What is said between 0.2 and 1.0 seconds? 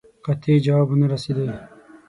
قاطع جواب